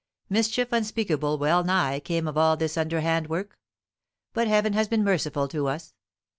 [0.31, 3.59] Mischief unspeakable well nigh came of all this underhand work.
[4.33, 5.93] But heaven has been merciful to us.